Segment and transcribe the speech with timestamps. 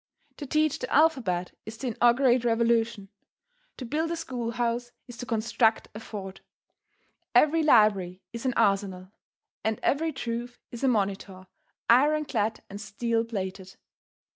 [0.37, 3.09] To teach the alphabet is to inaugurate revolution.
[3.77, 6.41] To build a schoolhouse is to construct a fort.
[7.35, 9.11] Every library is an arsenal,
[9.63, 11.45] and every truth is a monitor,
[11.87, 13.75] iron clad and steel plated.